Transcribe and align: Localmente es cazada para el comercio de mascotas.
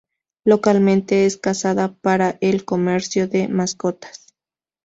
Localmente 0.45 1.27
es 1.27 1.37
cazada 1.37 1.93
para 1.93 2.39
el 2.41 2.65
comercio 2.65 3.27
de 3.27 3.47
mascotas. 3.47 4.33